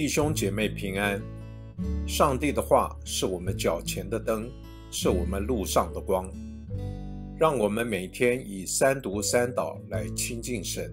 [0.00, 1.20] 弟兄姐妹平安。
[2.08, 4.50] 上帝的话是我们脚前的灯，
[4.90, 6.26] 是我们路上的光。
[7.38, 10.90] 让我们每天以三读三祷来亲近神。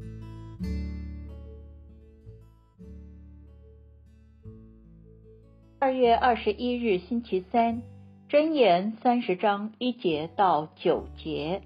[5.80, 7.82] 二月二十一日星期三，
[8.30, 11.62] 箴言三十章一节到九节。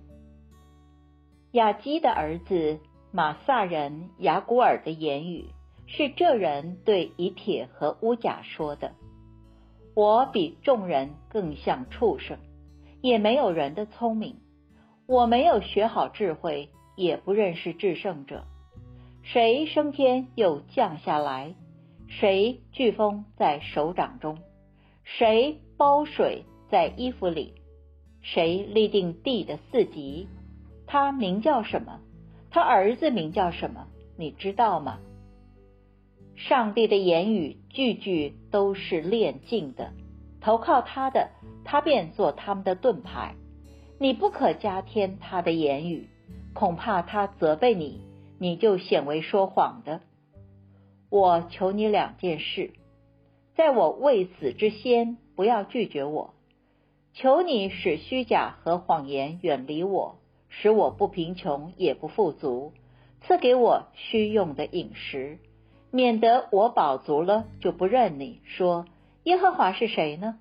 [1.53, 2.77] 雅基的儿子
[3.11, 5.47] 马萨人雅古尔的言语。
[5.93, 8.93] 是这人对以铁和乌甲说的
[9.93, 12.37] ：“我比众人更像畜生，
[13.01, 14.37] 也没有人的聪明。
[15.05, 18.45] 我没有学好智慧，也不认识至圣者。
[19.21, 21.55] 谁升天又降下来？
[22.07, 24.37] 谁飓风在手掌中？
[25.03, 27.53] 谁包水在衣服里？
[28.21, 30.29] 谁立定地的四极？
[30.87, 31.99] 他名叫什么？
[32.49, 33.87] 他儿子名叫什么？
[34.17, 34.97] 你知道吗？”
[36.47, 39.93] 上帝的言语句句都是炼净的，
[40.41, 41.29] 投靠他的，
[41.63, 43.35] 他便做他们的盾牌。
[43.99, 46.09] 你不可加添他的言语，
[46.55, 48.01] 恐怕他责备你，
[48.39, 50.01] 你就显为说谎的。
[51.11, 52.71] 我求你两件事，
[53.55, 56.33] 在我未死之先，不要拒绝我。
[57.13, 60.17] 求你使虚假和谎言远离我，
[60.49, 62.73] 使我不贫穷也不富足，
[63.21, 65.37] 赐给我需用的饮食。
[65.91, 68.85] 免得我饱足了就不认你，说
[69.23, 70.39] 耶和华是谁呢？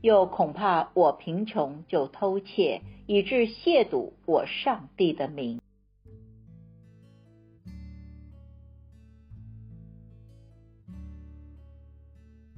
[0.00, 5.60] 又恐怕我贫穷就偷窃，以致亵渎我上帝的名。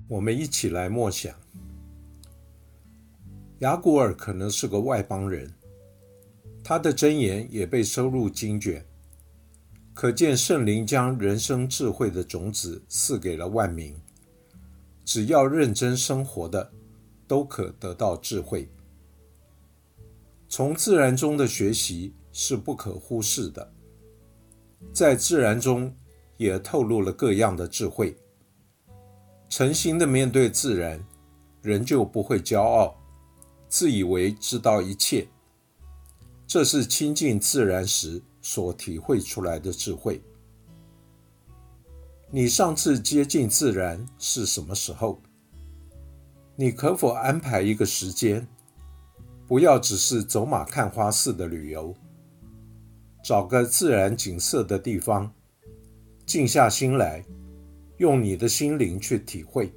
[0.08, 1.34] 我们一起来默想，
[3.60, 5.50] 雅古尔可能是个外邦人，
[6.62, 8.84] 他的箴言也被收入经卷。
[10.00, 14.00] 可见圣灵将人生智慧的种子赐给了万民，
[15.04, 16.70] 只要认真生活的，
[17.26, 18.70] 都可得到智慧。
[20.48, 23.72] 从自然中的学习是不可忽视的，
[24.92, 25.92] 在自然中
[26.36, 28.16] 也透露了各样的智慧。
[29.48, 31.04] 诚心的面对自然，
[31.60, 32.96] 人就不会骄傲，
[33.68, 35.26] 自以为知道一切。
[36.46, 38.22] 这是亲近自然时。
[38.40, 40.22] 所体会出来的智慧。
[42.30, 45.20] 你上次接近自然是什么时候？
[46.56, 48.46] 你可否安排一个时间，
[49.46, 51.94] 不要只是走马看花似的旅游，
[53.24, 55.32] 找个自然景色的地方，
[56.26, 57.24] 静下心来，
[57.96, 59.72] 用你的心灵去体会，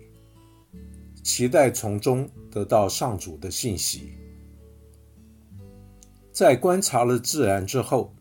[1.23, 4.11] 期待从中得到上主的信息。
[6.33, 8.13] 在观察了自然之后。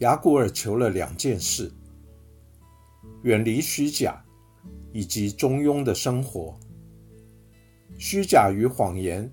[0.00, 1.72] 雅古尔求了两件事：
[3.22, 4.22] 远离虚假，
[4.92, 6.54] 以及中庸的生活。
[7.96, 9.30] 虚假与谎言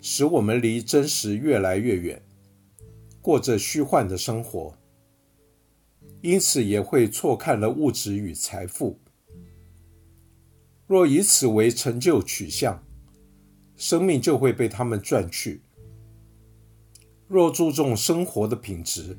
[0.00, 2.22] 使我们离真实越来越远，
[3.20, 4.72] 过着虚幻的生活，
[6.20, 9.00] 因此也会错看了物质与财富。
[10.86, 12.84] 若以此为成就取向，
[13.74, 15.60] 生命就会被他们赚去；
[17.26, 19.18] 若注重生活的品质，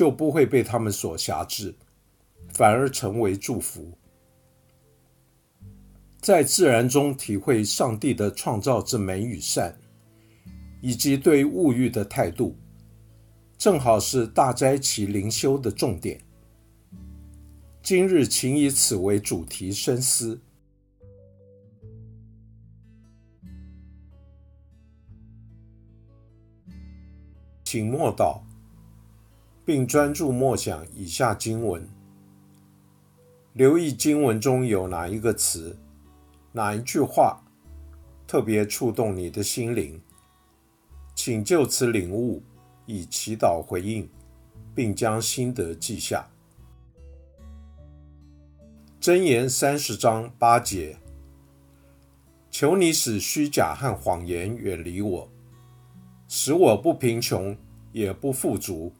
[0.00, 1.74] 就不会被他们所辖制，
[2.54, 3.92] 反而成为祝福。
[6.22, 9.78] 在自然中体会上帝的创造之美与善，
[10.80, 12.56] 以及对物欲的态度，
[13.58, 16.18] 正好是大斋期灵修的重点。
[17.82, 20.40] 今日，请以此为主题深思，
[27.62, 28.40] 请默祷。
[29.70, 31.88] 并专注默想以下经文，
[33.52, 35.78] 留意经文中有哪一个词、
[36.50, 37.40] 哪一句话
[38.26, 40.02] 特别触动你的心灵，
[41.14, 42.42] 请就此领悟，
[42.84, 44.10] 以祈祷回应，
[44.74, 46.28] 并将心得记下。
[49.00, 50.96] 箴言三十章八节：
[52.50, 55.30] 求你使虚假和谎言远离我，
[56.26, 57.56] 使我不贫穷
[57.92, 58.92] 也不富足。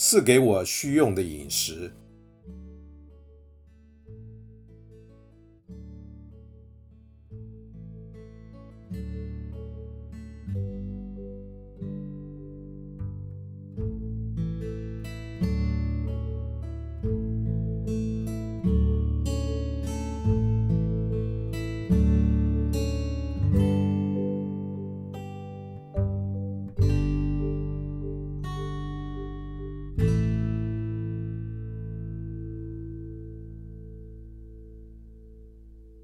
[0.00, 1.92] 赐给我需用的饮食。